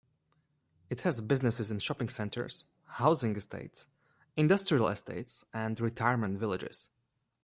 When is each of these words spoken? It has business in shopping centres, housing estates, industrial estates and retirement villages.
It 0.89 1.01
has 1.01 1.21
business 1.21 1.69
in 1.69 1.77
shopping 1.77 2.09
centres, 2.09 2.63
housing 2.85 3.35
estates, 3.35 3.87
industrial 4.35 4.87
estates 4.87 5.45
and 5.53 5.79
retirement 5.79 6.39
villages. 6.39 6.89